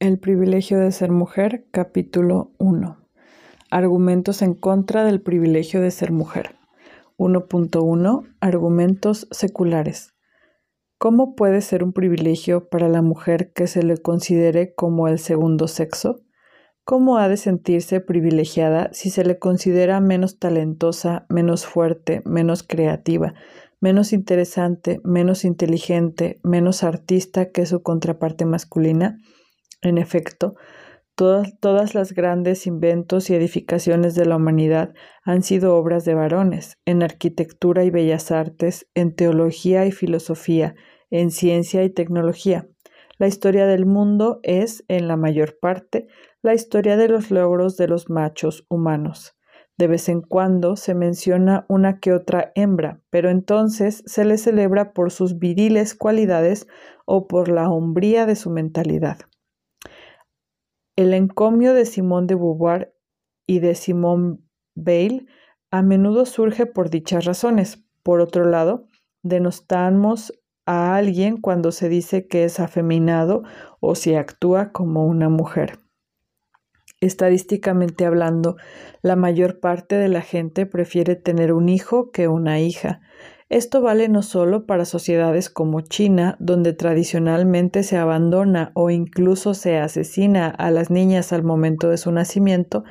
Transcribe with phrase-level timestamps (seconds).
[0.00, 2.96] El privilegio de ser mujer, capítulo 1.
[3.70, 6.54] Argumentos en contra del privilegio de ser mujer.
[7.18, 8.34] 1.1.
[8.40, 10.14] Argumentos seculares.
[10.96, 15.68] ¿Cómo puede ser un privilegio para la mujer que se le considere como el segundo
[15.68, 16.22] sexo?
[16.84, 23.34] ¿Cómo ha de sentirse privilegiada si se le considera menos talentosa, menos fuerte, menos creativa,
[23.80, 29.18] menos interesante, menos inteligente, menos artista que su contraparte masculina?
[29.82, 30.56] En efecto,
[31.14, 37.02] todas, las grandes inventos y edificaciones de la humanidad han sido obras de varones, en
[37.02, 40.74] arquitectura y bellas artes, en teología y filosofía,
[41.10, 42.68] en ciencia y tecnología.
[43.18, 46.08] La historia del mundo es, en la mayor parte,
[46.42, 49.36] la historia de los logros de los machos humanos.
[49.76, 54.92] De vez en cuando se menciona una que otra hembra, pero entonces se le celebra
[54.92, 56.66] por sus viriles cualidades
[57.06, 59.20] o por la hombría de su mentalidad.
[61.00, 62.94] El encomio de Simón de Beauvoir
[63.46, 65.24] y de Simón Bale
[65.70, 67.82] a menudo surge por dichas razones.
[68.02, 68.86] Por otro lado,
[69.22, 70.34] denostamos
[70.66, 73.44] a alguien cuando se dice que es afeminado
[73.80, 75.78] o si actúa como una mujer.
[77.00, 78.56] Estadísticamente hablando,
[79.00, 83.00] la mayor parte de la gente prefiere tener un hijo que una hija,
[83.50, 89.76] esto vale no solo para sociedades como China, donde tradicionalmente se abandona o incluso se
[89.76, 92.84] asesina a las niñas al momento de su nacimiento,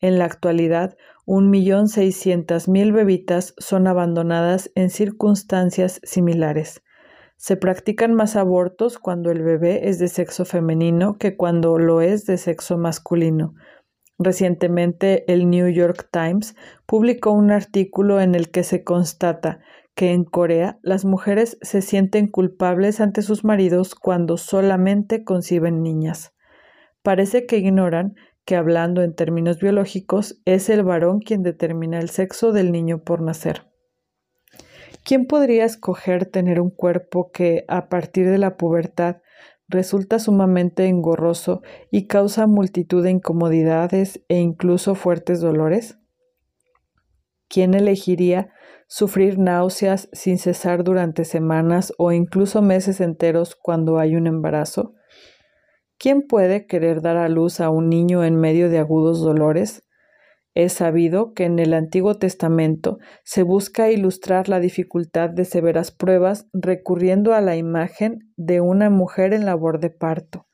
[0.00, 6.82] en la actualidad, un millón seiscientas mil bebitas son abandonadas en circunstancias similares.
[7.38, 12.26] Se practican más abortos cuando el bebé es de sexo femenino que cuando lo es
[12.26, 13.54] de sexo masculino.
[14.18, 16.54] Recientemente el New York Times
[16.86, 19.60] publicó un artículo en el que se constata
[19.96, 26.34] que en Corea las mujeres se sienten culpables ante sus maridos cuando solamente conciben niñas.
[27.02, 32.52] Parece que ignoran que hablando en términos biológicos es el varón quien determina el sexo
[32.52, 33.62] del niño por nacer.
[35.02, 39.22] ¿Quién podría escoger tener un cuerpo que, a partir de la pubertad,
[39.66, 45.98] resulta sumamente engorroso y causa multitud de incomodidades e incluso fuertes dolores?
[47.48, 48.50] ¿Quién elegiría
[48.88, 54.94] sufrir náuseas sin cesar durante semanas o incluso meses enteros cuando hay un embarazo?
[55.98, 59.86] ¿Quién puede querer dar a luz a un niño en medio de agudos dolores?
[60.54, 66.48] Es sabido que en el Antiguo Testamento se busca ilustrar la dificultad de severas pruebas
[66.52, 70.46] recurriendo a la imagen de una mujer en labor de parto.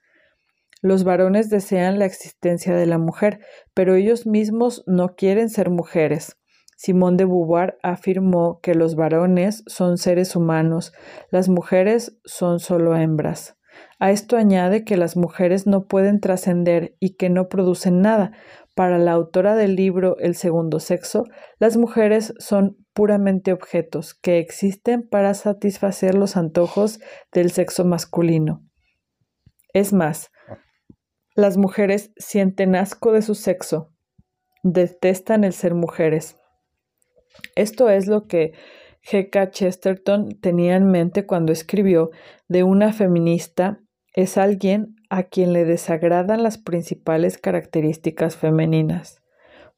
[0.81, 3.39] Los varones desean la existencia de la mujer,
[3.75, 6.37] pero ellos mismos no quieren ser mujeres.
[6.83, 10.93] Simón de Beauvoir afirmó que los varones son seres humanos,
[11.31, 13.57] las mujeres son solo hembras.
[14.01, 18.33] A esto añade que las mujeres no pueden trascender y que no producen nada.
[18.75, 21.23] Para la autora del libro El segundo sexo,
[21.61, 26.99] las mujeres son puramente objetos que existen para satisfacer los antojos
[27.33, 28.67] del sexo masculino.
[29.73, 30.33] Es más,
[31.37, 33.93] las mujeres sienten asco de su sexo,
[34.65, 36.42] detestan el ser mujeres,
[37.55, 38.53] esto es lo que
[39.05, 39.51] G.K.
[39.51, 42.11] Chesterton tenía en mente cuando escribió
[42.49, 43.81] de una feminista
[44.15, 49.23] es alguien a quien le desagradan las principales características femeninas.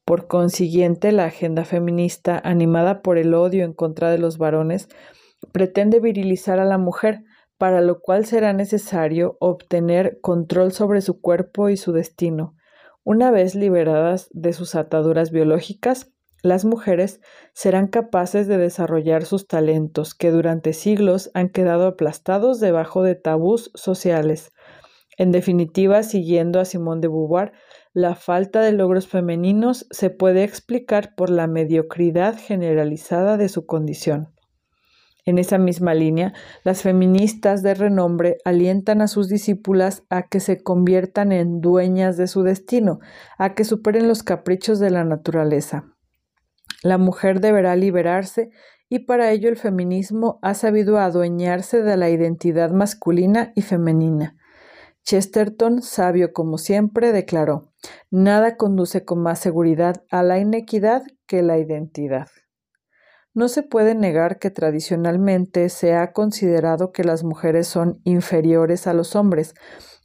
[0.03, 4.87] Por consiguiente, la agenda feminista, animada por el odio en contra de los varones,
[5.51, 7.23] pretende virilizar a la mujer,
[7.57, 12.55] para lo cual será necesario obtener control sobre su cuerpo y su destino.
[13.03, 16.11] Una vez liberadas de sus ataduras biológicas,
[16.45, 17.19] las mujeres
[17.53, 23.71] serán capaces de desarrollar sus talentos que durante siglos han quedado aplastados debajo de tabús
[23.73, 24.53] sociales.
[25.17, 27.53] En definitiva, siguiendo a Simone de Beauvoir,
[27.93, 34.35] la falta de logros femeninos se puede explicar por la mediocridad generalizada de su condición.
[35.25, 36.33] En esa misma línea,
[36.63, 42.27] las feministas de renombre alientan a sus discípulas a que se conviertan en dueñas de
[42.27, 42.99] su destino,
[43.39, 45.94] a que superen los caprichos de la naturaleza.
[46.83, 48.49] La mujer deberá liberarse
[48.89, 54.37] y para ello el feminismo ha sabido adueñarse de la identidad masculina y femenina.
[55.03, 57.71] Chesterton, sabio como siempre, declaró,
[58.09, 62.27] Nada conduce con más seguridad a la inequidad que la identidad.
[63.33, 68.93] No se puede negar que tradicionalmente se ha considerado que las mujeres son inferiores a
[68.93, 69.53] los hombres,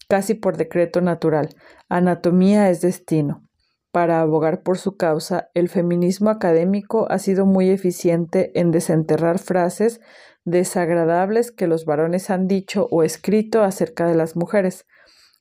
[0.08, 1.50] casi por decreto natural.
[1.88, 3.48] Anatomía es destino.
[3.92, 10.00] Para abogar por su causa, el feminismo académico ha sido muy eficiente en desenterrar frases
[10.44, 14.86] desagradables que los varones han dicho o escrito acerca de las mujeres.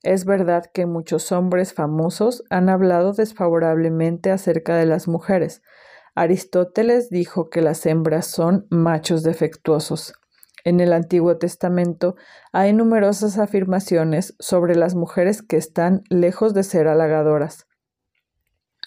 [0.02, 5.62] Es verdad que muchos hombres famosos han hablado desfavorablemente acerca de las mujeres.
[6.16, 10.14] Aristóteles dijo que las hembras son machos defectuosos.
[10.64, 12.16] En el Antiguo Testamento
[12.52, 17.69] hay numerosas afirmaciones sobre las mujeres que están lejos de ser halagadoras.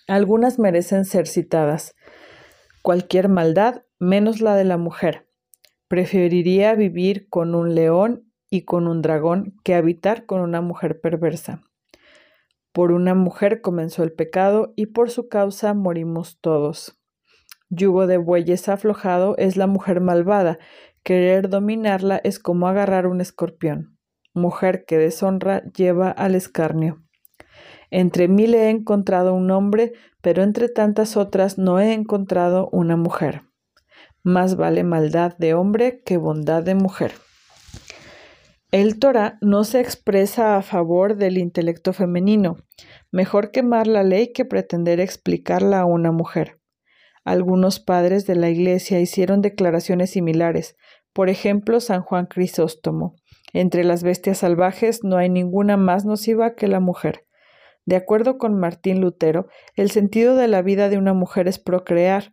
[0.09, 1.95] Algunas merecen ser citadas.
[2.83, 5.29] Cualquier maldad menos la de la mujer.
[5.87, 11.63] Preferiría vivir con un león y con un dragón que habitar con una mujer perversa.
[12.73, 16.99] Por una mujer comenzó el pecado y por su causa morimos todos.
[17.69, 20.59] Yugo de bueyes aflojado es la mujer malvada,
[21.03, 23.99] querer dominarla es como agarrar un escorpión.
[24.35, 27.02] Mujer que deshonra lleva al escarnio.
[27.95, 29.93] Entre mil he encontrado un hombre,
[30.23, 33.43] pero entre tantas otras no he encontrado una mujer.
[34.23, 37.13] Más vale maldad de hombre que bondad de mujer.
[38.71, 42.57] El Torah no se expresa a favor del intelecto femenino.
[43.11, 46.61] Mejor quemar la ley que pretender explicarla a una mujer.
[47.27, 50.77] Algunos padres de la Iglesia hicieron declaraciones similares.
[51.13, 53.17] Por ejemplo, San Juan Crisóstomo.
[53.53, 57.27] Entre las bestias salvajes no hay ninguna más nociva que la mujer.
[57.85, 62.33] De acuerdo con Martín Lutero, el sentido de la vida de una mujer es procrear,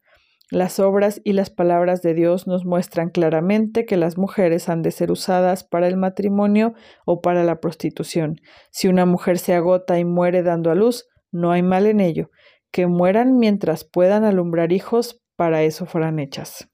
[0.51, 4.89] las obras y las palabras de Dios nos muestran claramente que las mujeres han de
[4.89, 6.73] ser usadas para el matrimonio
[7.05, 8.37] o para la prostitución.
[8.71, 12.31] Si una mujer se agota y muere dando a luz, no hay mal en ello.
[12.71, 16.67] Que mueran mientras puedan alumbrar hijos, para eso fueran hechas.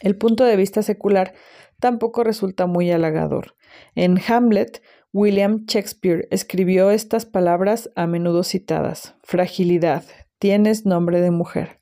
[0.00, 1.34] El punto de vista secular
[1.80, 3.56] tampoco resulta muy halagador.
[3.96, 4.80] En Hamlet,
[5.12, 9.16] William Shakespeare escribió estas palabras a menudo citadas.
[9.24, 10.04] Fragilidad,
[10.38, 11.80] tienes nombre de mujer.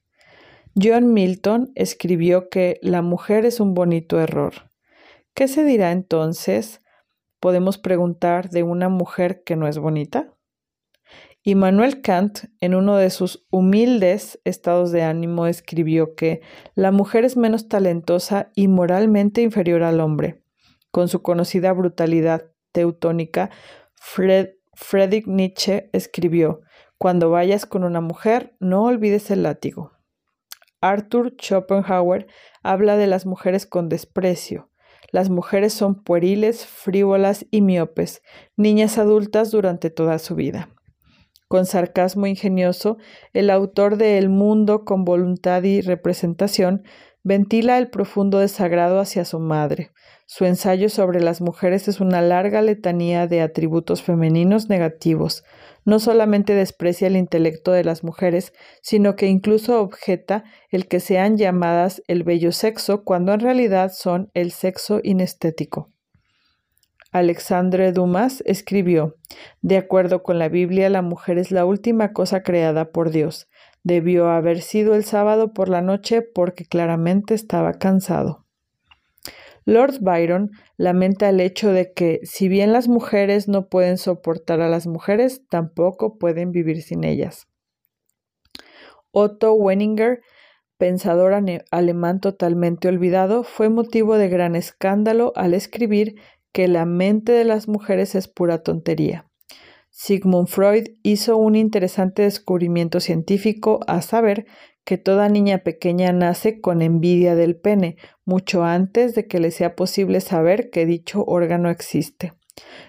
[0.75, 4.70] John Milton escribió que la mujer es un bonito error.
[5.34, 6.80] ¿Qué se dirá entonces?
[7.38, 10.32] Podemos preguntar de una mujer que no es bonita.
[11.42, 16.40] Immanuel Kant, en uno de sus humildes estados de ánimo, escribió que
[16.75, 20.42] la mujer es menos talentosa y moralmente inferior al hombre.
[20.90, 23.50] Con su conocida brutalidad teutónica,
[23.94, 26.61] Friedrich Nietzsche escribió,
[26.99, 29.93] Cuando vayas con una mujer, no olvides el látigo.
[30.81, 32.26] Arthur Schopenhauer
[32.62, 34.70] habla de las mujeres con desprecio.
[35.11, 38.23] Las mujeres son pueriles, frívolas y miopes,
[38.56, 40.69] niñas adultas durante toda su vida.
[41.49, 42.99] Con sarcasmo ingenioso,
[43.32, 46.85] el autor de El mundo con voluntad y representación
[47.28, 49.90] ventila el profundo desagrado hacia su madre.
[50.25, 55.44] Su ensayo sobre las mujeres es una larga letanía de atributos femeninos negativos,
[55.84, 61.36] no solamente desprecia el intelecto de las mujeres, sino que incluso objeta el que sean
[61.36, 65.90] llamadas el bello sexo cuando en realidad son el sexo inestético.
[67.12, 69.16] Alexandre Dumas escribió,
[69.60, 73.48] De acuerdo con la Biblia, la mujer es la última cosa creada por Dios.
[73.84, 78.44] Debió haber sido el sábado por la noche porque claramente estaba cansado.
[79.69, 84.69] Lord Byron lamenta el hecho de que, si bien las mujeres no pueden soportar a
[84.70, 87.48] las mujeres, tampoco pueden vivir sin ellas.
[89.10, 90.22] Otto Wenninger,
[90.78, 91.34] pensador
[91.70, 96.16] alemán totalmente olvidado, fue motivo de gran escándalo al escribir
[96.52, 99.27] que la mente de las mujeres es pura tontería.
[100.00, 104.47] Sigmund Freud hizo un interesante descubrimiento científico a saber
[104.85, 109.75] que toda niña pequeña nace con envidia del pene, mucho antes de que le sea
[109.75, 112.33] posible saber que dicho órgano existe.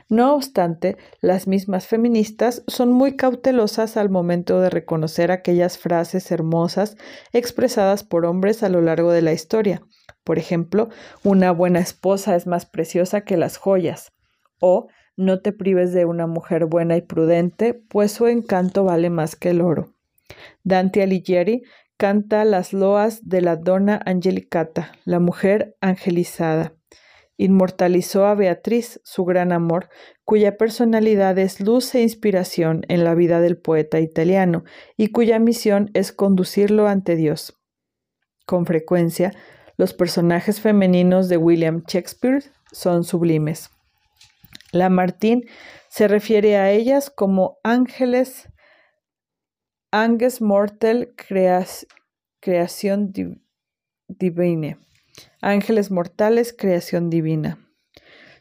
[0.07, 6.95] No obstante, las mismas feministas son muy cautelosas al momento de reconocer aquellas frases hermosas
[7.33, 9.81] expresadas por hombres a lo largo de la historia.
[10.23, 10.89] Por ejemplo,
[11.23, 14.11] una buena esposa es más preciosa que las joyas.
[14.59, 14.89] O
[15.19, 19.49] no te prives de una mujer buena y prudente, pues su encanto vale más que
[19.49, 19.93] el oro.
[20.63, 21.63] Dante Alighieri
[21.97, 26.73] canta las loas de la donna Angelicata, la mujer angelizada.
[27.35, 29.89] Inmortalizó a Beatriz, su gran amor,
[30.23, 34.63] cuya personalidad es luz e inspiración en la vida del poeta italiano
[34.95, 37.59] y cuya misión es conducirlo ante Dios.
[38.45, 39.33] Con frecuencia,
[39.75, 43.69] los personajes femeninos de William Shakespeare son sublimes.
[44.71, 45.43] Lamartine
[45.89, 48.49] se refiere a ellas como ángeles
[49.91, 50.39] Anges
[52.39, 53.11] Creación
[54.07, 54.77] Divine.
[55.41, 57.57] Ángeles Mortales, Creación Divina.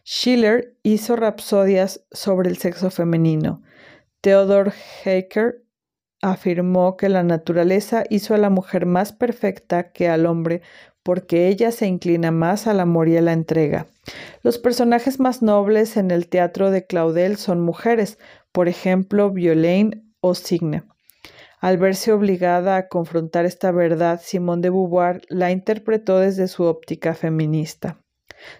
[0.04, 3.62] Schiller hizo rapsodias sobre el sexo femenino.
[4.20, 4.72] Theodor
[5.04, 5.64] Hecker
[6.22, 10.62] afirmó que la naturaleza hizo a la mujer más perfecta que al hombre
[11.08, 13.86] porque ella se inclina más al amor y a la entrega.
[14.42, 18.18] Los personajes más nobles en el teatro de Claudel son mujeres,
[18.52, 20.82] por ejemplo, Violaine o Signe.
[21.60, 27.14] Al verse obligada a confrontar esta verdad, Simone de Beauvoir la interpretó desde su óptica
[27.14, 28.02] feminista.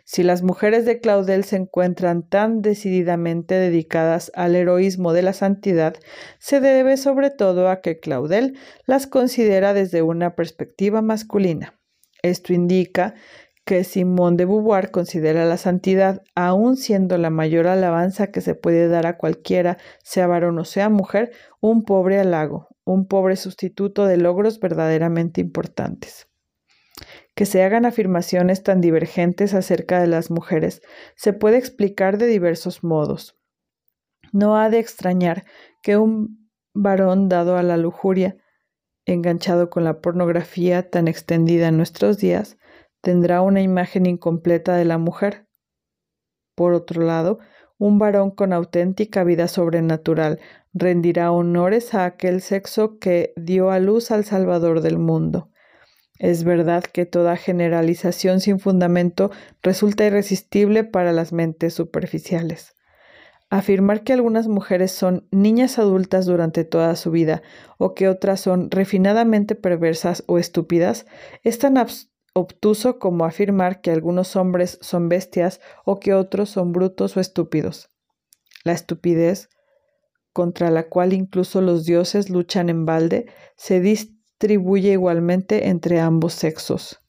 [0.05, 5.97] Si las mujeres de Claudel se encuentran tan decididamente dedicadas al heroísmo de la santidad,
[6.39, 11.78] se debe sobre todo a que Claudel las considera desde una perspectiva masculina.
[12.23, 13.15] Esto indica
[13.69, 18.89] que Simone de Beauvoir considera la santidad, aun siendo la mayor alabanza que se puede
[18.89, 24.17] dar a cualquiera, sea varón o sea mujer, un pobre halago, un pobre sustituto de
[24.17, 26.29] logros verdaderamente importantes.
[27.35, 30.81] Que se hagan afirmaciones tan divergentes acerca de las mujeres
[31.15, 33.37] se puede explicar de diversos modos.
[34.33, 35.45] No ha de extrañar
[35.83, 38.39] que un varón dado a la lujuria,
[39.09, 42.59] enganchado con la pornografía tan extendida en nuestros días,
[43.01, 45.47] tendrá una imagen incompleta de la mujer.
[46.55, 47.39] Por otro lado,
[47.79, 50.41] un varón con auténtica vida sobrenatural
[50.75, 55.51] rendirá honores a aquel sexo que dio a luz al Salvador del mundo.
[56.19, 59.31] Es verdad que toda generalización sin fundamento
[59.63, 62.78] resulta irresistible para las mentes superficiales.
[63.51, 67.43] Afirmar que algunas mujeres son niñas adultas durante toda su vida
[67.79, 71.07] o que otras son refinadamente perversas o estúpidas
[71.45, 71.77] es tan
[72.35, 77.91] obtuso como afirmar que algunos hombres son bestias o que otros son brutos o estúpidos.
[78.65, 79.49] La estupidez,
[80.35, 83.27] contra la cual incluso los dioses luchan en balde,
[83.57, 87.01] se distribuye igualmente entre ambos sexos.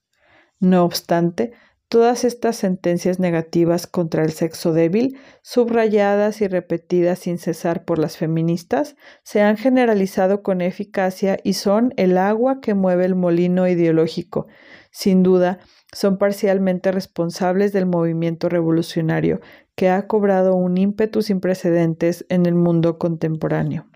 [0.62, 1.52] No obstante,
[1.90, 8.16] Todas estas sentencias negativas contra el sexo débil, subrayadas y repetidas sin cesar por las
[8.16, 14.46] feministas, se han generalizado con eficacia y son el agua que mueve el molino ideológico.
[14.92, 15.58] Sin duda,
[15.92, 19.42] son parcialmente responsables del movimiento revolucionario
[19.74, 23.88] que ha cobrado un ímpetu sin precedentes en el mundo contemporáneo.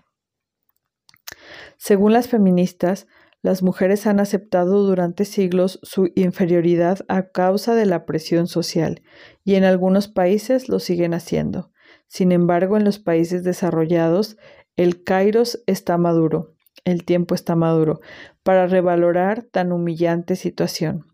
[1.76, 3.06] Según las feministas,
[3.44, 9.02] las mujeres han aceptado durante siglos su inferioridad a causa de la presión social
[9.44, 11.70] y en algunos países lo siguen haciendo.
[12.06, 14.38] Sin embargo, en los países desarrollados,
[14.76, 16.54] el kairos está maduro,
[16.86, 18.00] el tiempo está maduro,
[18.42, 21.04] para revalorar tan humillante situación.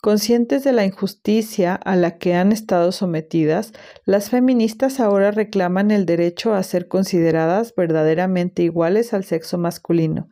[0.00, 3.72] Conscientes de la injusticia a la que han estado sometidas,
[4.04, 10.28] las feministas ahora reclaman el derecho a ser consideradas verdaderamente iguales al sexo masculino,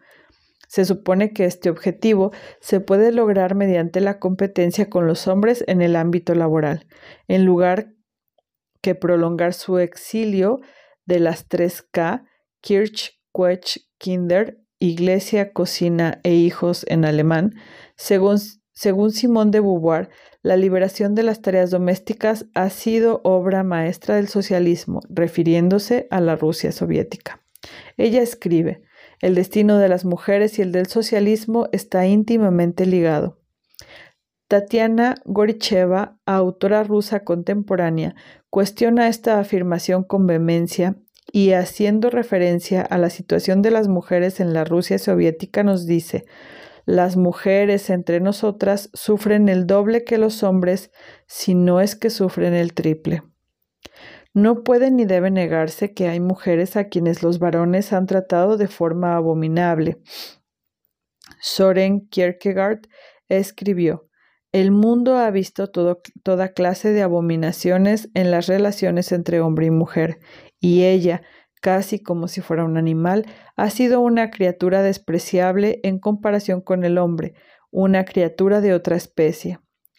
[0.73, 5.83] se supone que este objetivo se puede lograr mediante la competencia con los hombres en
[5.83, 6.87] el ámbito laboral,
[7.29, 7.93] en lugar
[8.81, 10.61] que prolongar su exilio
[11.05, 12.25] de las tres K,
[12.63, 17.53] Kirch, Quech, Kinder, Iglesia, Cocina e Hijos en alemán,
[17.95, 18.39] según,
[18.73, 20.09] según Simone de Beauvoir,
[20.41, 26.35] la liberación de las tareas domésticas ha sido obra maestra del socialismo, refiriéndose a la
[26.35, 27.43] Rusia soviética.
[27.99, 28.83] Ella escribe,
[29.23, 33.39] el destino de las mujeres y el del socialismo está íntimamente ligado.
[34.49, 38.15] Tatiana Goricheva, autora rusa contemporánea,
[38.51, 40.97] cuestiona esta afirmación con vehemencia
[41.33, 46.27] y haciendo referencia a la situación de las mujeres en la Rusia soviética nos dice,
[46.85, 50.91] las mujeres entre nosotras sufren el doble que los hombres,
[51.27, 53.23] si no es que sufren el triple.
[54.35, 58.67] No puede ni debe negarse que hay mujeres a quienes los varones han tratado de
[58.67, 59.99] forma abominable.
[61.41, 62.81] Soren Kierkegaard
[63.29, 64.09] escribió,
[64.51, 70.19] El mundo ha visto toda clase de abominaciones en las relaciones entre hombre y mujer,
[70.61, 71.23] y ella,
[71.61, 76.97] casi como si fuera un animal, ha sido una criatura despreciable en comparación con el
[76.97, 77.35] hombre,
[77.71, 79.59] una criatura de otra especie.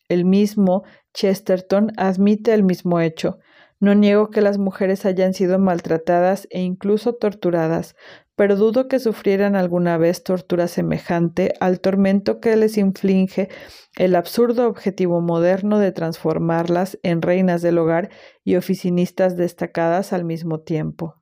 [0.09, 3.39] El mismo Chesterton admite el mismo hecho.
[3.83, 7.97] No niego que las mujeres hayan sido maltratadas e incluso torturadas,
[8.37, 13.49] pero dudo que sufrieran alguna vez tortura semejante al tormento que les inflige
[13.97, 18.09] el absurdo objetivo moderno de transformarlas en reinas del hogar
[18.45, 21.21] y oficinistas destacadas al mismo tiempo.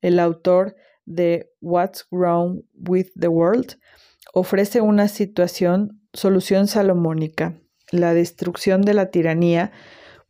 [0.00, 3.78] El autor de What's Wrong with the World
[4.32, 7.60] ofrece una situación, solución salomónica,
[7.90, 9.70] la destrucción de la tiranía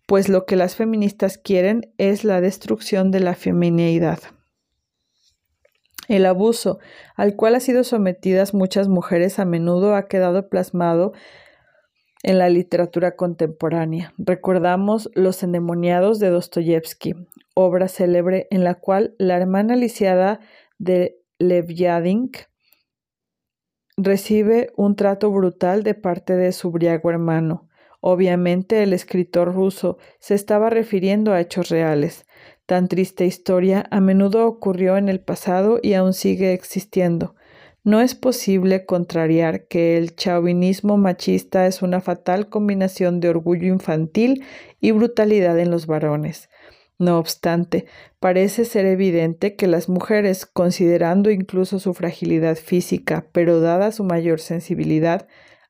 [0.08, 4.18] pues lo que las feministas quieren es la destrucción de la femineidad.
[6.08, 6.78] El abuso
[7.14, 11.12] al cual han sido sometidas muchas mujeres a menudo ha quedado plasmado
[12.22, 14.14] en la literatura contemporánea.
[14.16, 17.14] Recordamos Los endemoniados de Dostoyevsky,
[17.54, 20.40] obra célebre en la cual la hermana lisiada
[20.78, 22.38] de Levyadink
[23.98, 27.67] recibe un trato brutal de parte de su briago hermano.
[28.00, 32.26] Obviamente el escritor ruso se estaba refiriendo a hechos reales.
[32.66, 37.34] Tan triste historia a menudo ocurrió en el pasado y aún sigue existiendo.
[37.82, 44.44] No es posible contrariar que el chauvinismo machista es una fatal combinación de orgullo infantil
[44.80, 46.50] y brutalidad en los varones.
[46.98, 47.86] No obstante,
[48.18, 54.40] parece ser evidente que las mujeres, considerando incluso su fragilidad física, pero dada su mayor
[54.40, 55.28] sensibilidad,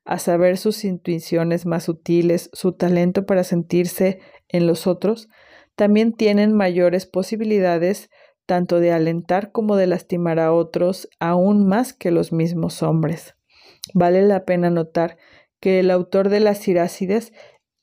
[0.09, 5.29] a saber sus intuiciones más sutiles, su talento para sentirse en los otros,
[5.75, 8.09] también tienen mayores posibilidades
[8.47, 13.35] tanto de alentar como de lastimar a otros, aún más que los mismos hombres.
[13.93, 15.17] Vale la pena notar
[15.59, 17.31] que el autor de las Irácides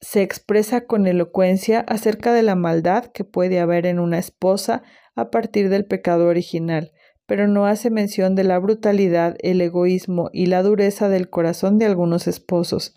[0.00, 4.82] se expresa con elocuencia acerca de la maldad que puede haber en una esposa
[5.14, 6.90] a partir del pecado original,
[7.26, 11.86] pero no hace mención de la brutalidad, el egoísmo y la dureza del corazón de
[11.86, 12.96] algunos esposos.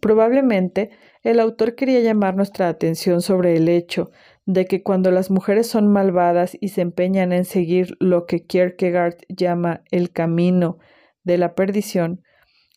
[0.00, 0.90] Probablemente
[1.22, 4.10] el autor quería llamar nuestra atención sobre el hecho
[4.44, 9.16] de que cuando las mujeres son malvadas y se empeñan en seguir lo que Kierkegaard
[9.28, 10.78] llama el camino
[11.24, 12.22] de la perdición,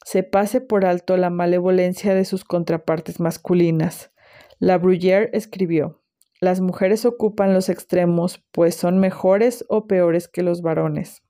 [0.04, 4.12] se pase por alto la malevolencia de sus contrapartes masculinas.
[4.58, 6.02] La Bruyère escribió,
[6.40, 11.22] las mujeres ocupan los extremos, pues son mejores o peores que los varones.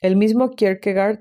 [0.00, 1.20] El mismo Kierkegaard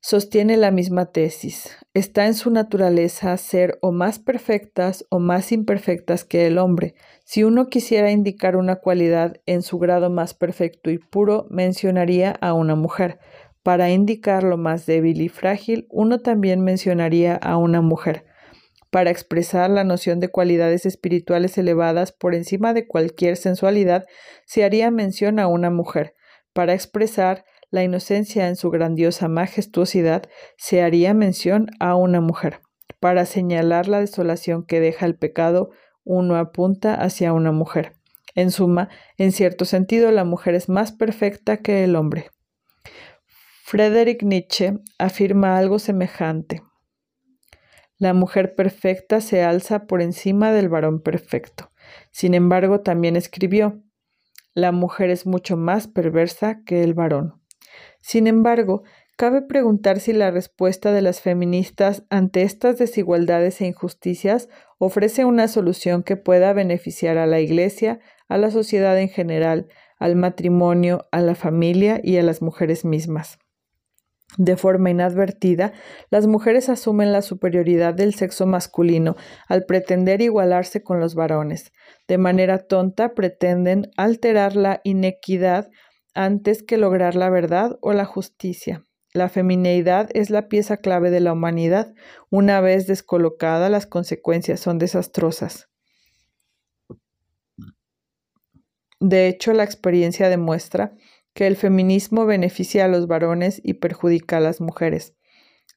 [0.00, 1.76] sostiene la misma tesis.
[1.94, 6.94] Está en su naturaleza ser o más perfectas o más imperfectas que el hombre.
[7.24, 12.52] Si uno quisiera indicar una cualidad en su grado más perfecto y puro, mencionaría a
[12.52, 13.20] una mujer.
[13.62, 18.24] Para indicar lo más débil y frágil, uno también mencionaría a una mujer.
[18.92, 24.04] Para expresar la noción de cualidades espirituales elevadas por encima de cualquier sensualidad,
[24.44, 26.12] se haría mención a una mujer.
[26.52, 30.24] Para expresar la inocencia en su grandiosa majestuosidad,
[30.58, 32.60] se haría mención a una mujer.
[33.00, 35.70] Para señalar la desolación que deja el pecado,
[36.04, 37.94] uno apunta hacia una mujer.
[38.34, 42.28] En suma, en cierto sentido, la mujer es más perfecta que el hombre.
[43.64, 46.60] Friedrich Nietzsche afirma algo semejante.
[48.02, 51.70] La mujer perfecta se alza por encima del varón perfecto.
[52.10, 53.80] Sin embargo, también escribió,
[54.54, 57.40] la mujer es mucho más perversa que el varón.
[58.00, 58.82] Sin embargo,
[59.16, 65.46] cabe preguntar si la respuesta de las feministas ante estas desigualdades e injusticias ofrece una
[65.46, 69.68] solución que pueda beneficiar a la Iglesia, a la sociedad en general,
[70.00, 73.38] al matrimonio, a la familia y a las mujeres mismas.
[74.38, 75.72] De forma inadvertida,
[76.10, 79.16] las mujeres asumen la superioridad del sexo masculino
[79.46, 81.72] al pretender igualarse con los varones.
[82.08, 85.70] De manera tonta pretenden alterar la inequidad
[86.14, 88.86] antes que lograr la verdad o la justicia.
[89.12, 91.92] La femineidad es la pieza clave de la humanidad.
[92.30, 95.68] Una vez descolocada, las consecuencias son desastrosas.
[99.00, 100.94] De hecho, la experiencia demuestra
[101.34, 105.14] que el feminismo beneficia a los varones y perjudica a las mujeres.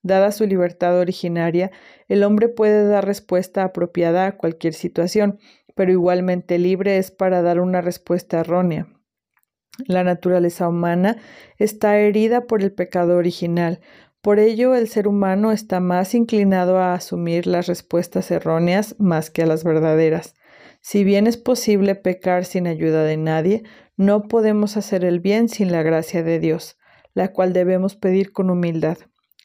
[0.04, 1.72] Dada su libertad originaria,
[2.08, 5.40] el hombre puede dar respuesta apropiada a cualquier situación,
[5.76, 8.88] pero igualmente libre es para dar una respuesta errónea.
[9.88, 11.18] La naturaleza humana
[11.58, 13.82] está herida por el pecado original.
[14.22, 19.44] Por ello, el ser humano está más inclinado a asumir las respuestas erróneas más que
[19.44, 20.36] a las verdaderas.
[20.82, 23.64] Si bien es posible pecar sin ayuda de nadie,
[23.98, 26.78] no podemos hacer el bien sin la gracia de Dios,
[27.14, 28.98] la cual debemos pedir con humildad.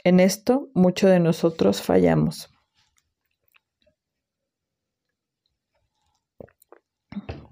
[0.04, 2.50] En esto, muchos de nosotros fallamos.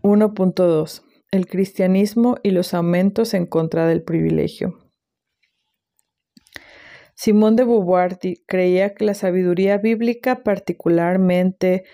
[0.03, 4.79] 1.2 el cristianismo y los aumentos en contra del privilegio.
[7.15, 11.85] Simón de Beauvoir creía que la sabiduría bíblica, particularmente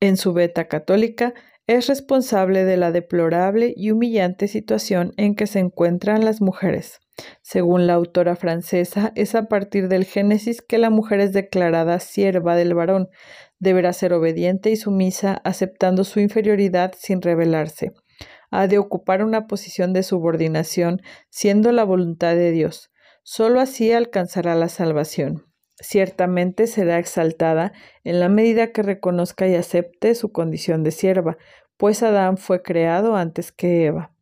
[0.00, 1.34] en su beta católica,
[1.68, 6.98] es responsable de la deplorable y humillante situación en que se encuentran las mujeres.
[7.42, 12.56] Según la autora francesa, es a partir del Génesis que la mujer es declarada sierva
[12.56, 13.08] del varón.
[13.60, 17.92] Deberá ser obediente y sumisa, aceptando su inferioridad sin rebelarse
[18.50, 22.90] ha de ocupar una posición de subordinación, siendo la voluntad de Dios.
[23.22, 25.44] Solo así alcanzará la salvación.
[25.80, 31.36] Ciertamente será exaltada en la medida que reconozca y acepte su condición de sierva,
[31.78, 34.12] pues Adán fue creado antes que Eva.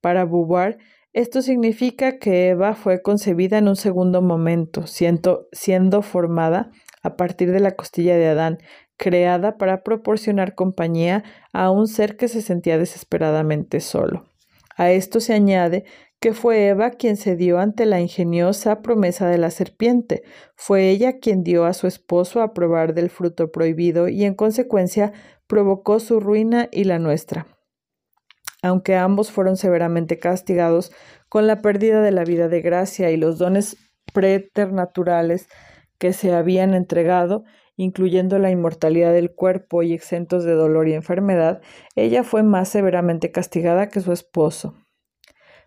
[0.00, 0.78] Para Beauvoir,
[1.12, 6.72] esto significa que Eva fue concebida en un segundo momento, siendo, siendo formada
[7.02, 8.58] a partir de la costilla de Adán,
[8.96, 11.22] creada para proporcionar compañía
[11.52, 14.24] a un ser que se sentía desesperadamente solo.
[14.76, 15.84] A esto se añade
[16.18, 20.22] que fue Eva quien se dio ante la ingeniosa promesa de la serpiente.
[20.54, 25.12] Fue ella quien dio a su esposo a probar del fruto prohibido y en consecuencia
[25.52, 27.46] provocó su ruina y la nuestra.
[28.62, 30.92] Aunque ambos fueron severamente castigados
[31.28, 33.76] con la pérdida de la vida de gracia y los dones
[34.14, 35.48] preternaturales
[35.98, 37.44] que se habían entregado,
[37.76, 41.60] incluyendo la inmortalidad del cuerpo y exentos de dolor y enfermedad,
[41.96, 44.74] ella fue más severamente castigada que su esposo.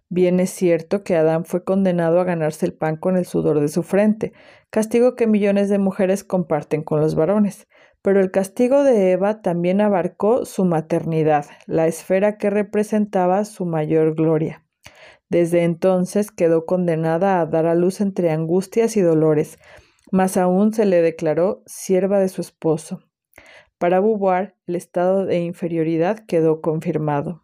[0.09, 3.67] Bien es cierto que Adán fue condenado a ganarse el pan con el sudor de
[3.67, 4.33] su frente,
[4.71, 7.67] castigo que millones de mujeres comparten con los varones.
[8.05, 14.13] Pero el castigo de Eva también abarcó su maternidad, la esfera que representaba su mayor
[14.13, 14.63] gloria.
[15.27, 19.57] Desde entonces quedó condenada a dar a luz entre angustias y dolores,
[20.11, 23.01] más aún se le declaró sierva de su esposo.
[23.79, 27.41] Para Beauvoir, el estado de inferioridad quedó confirmado.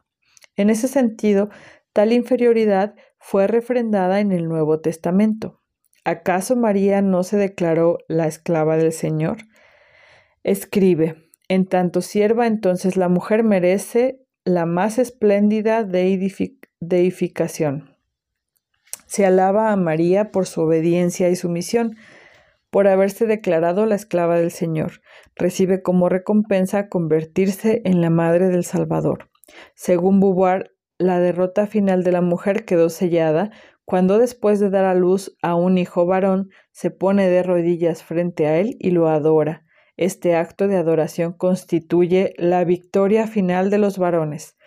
[0.56, 1.50] En ese sentido,
[1.94, 5.60] Tal inferioridad fue refrendada en el Nuevo Testamento.
[6.06, 9.40] ¿Acaso María no se declaró la esclava del Señor?
[10.44, 15.84] Escribe, en tanto sierva entonces la mujer merece la más espléndida
[16.80, 17.96] deificación.
[19.06, 21.96] Se alaba a María por su obediencia y sumisión,
[22.72, 25.02] por haberse declarado la esclava del Señor.
[25.36, 29.30] Recibe como recompensa convertirse en la madre del Salvador.
[29.76, 33.52] Según Beauvoir, la derrota final de la mujer quedó sellada
[33.86, 38.48] cuando después de dar a luz a un hijo varón se pone de rodillas frente
[38.48, 39.66] a él y lo adora.
[39.98, 44.58] Este acto de adoración constituye la victoria final de los varones.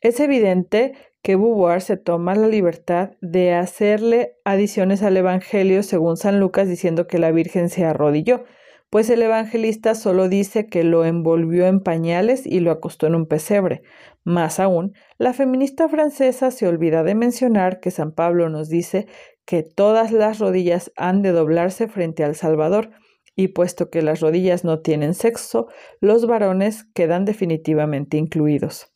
[0.00, 6.40] Es evidente que Beauvoir se toma la libertad de hacerle adiciones al Evangelio según San
[6.40, 8.44] Lucas diciendo que la Virgen se arrodilló,
[8.90, 13.26] pues el evangelista solo dice que lo envolvió en pañales y lo acostó en un
[13.26, 13.82] pesebre.
[14.24, 19.06] Más aún, la feminista francesa se olvida de mencionar que San Pablo nos dice
[19.44, 22.90] que todas las rodillas han de doblarse frente al Salvador,
[23.38, 25.68] y puesto que las rodillas no tienen sexo,
[26.00, 28.92] los varones quedan definitivamente incluidos.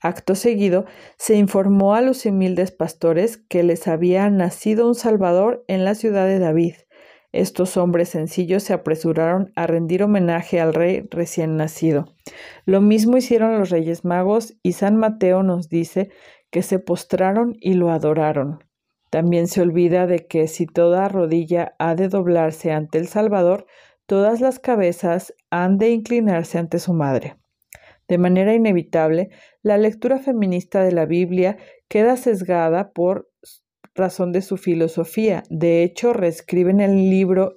[0.00, 5.84] Acto seguido, se informó a los humildes pastores que les había nacido un Salvador en
[5.84, 6.74] la ciudad de David,
[7.32, 12.14] estos hombres sencillos se apresuraron a rendir homenaje al rey recién nacido.
[12.66, 16.10] Lo mismo hicieron los reyes magos y San Mateo nos dice
[16.50, 18.58] que se postraron y lo adoraron.
[19.12, 23.66] También se olvida de que si toda rodilla ha de doblarse ante el Salvador,
[24.06, 27.36] todas las cabezas han de inclinarse ante su madre.
[28.08, 29.28] De manera inevitable,
[29.62, 33.28] la lectura feminista de la Biblia queda sesgada por
[33.94, 35.42] razón de su filosofía.
[35.50, 37.52] De hecho, reescriben el libro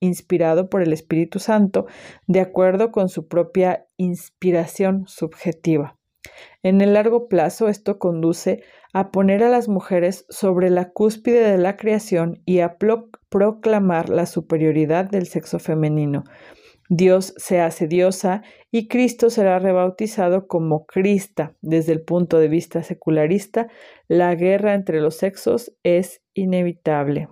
[0.00, 1.86] inspirado por el Espíritu Santo
[2.26, 5.98] de acuerdo con su propia inspiración subjetiva.
[6.62, 11.58] En el largo plazo, esto conduce a poner a las mujeres sobre la cúspide de
[11.58, 12.76] la creación y a
[13.28, 16.24] proclamar la superioridad del sexo femenino,
[16.90, 21.54] Dios se hace diosa y Cristo será rebautizado como Crista.
[21.60, 23.68] Desde el punto de vista secularista,
[24.08, 27.28] la guerra entre los sexos es inevitable.